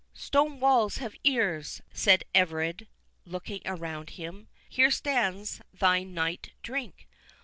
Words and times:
stone 0.15 0.59
walls 0.59 0.97
have 0.97 1.13
ears," 1.23 1.83
said 1.93 2.23
Everard, 2.33 2.87
looking 3.23 3.61
around 3.67 4.09
him. 4.17 4.47
"Here 4.67 4.89
stands 4.89 5.61
thy 5.71 6.01
night 6.01 6.53
drink. 6.63 7.07